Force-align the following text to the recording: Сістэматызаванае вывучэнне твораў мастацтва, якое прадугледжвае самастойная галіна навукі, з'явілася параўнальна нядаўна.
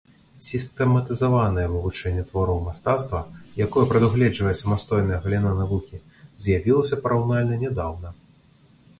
Сістэматызаванае 0.45 1.65
вывучэнне 1.73 2.23
твораў 2.29 2.55
мастацтва, 2.67 3.19
якое 3.65 3.83
прадугледжвае 3.91 4.53
самастойная 4.61 5.19
галіна 5.25 5.51
навукі, 5.59 5.99
з'явілася 6.47 6.99
параўнальна 7.05 7.59
нядаўна. 7.65 8.09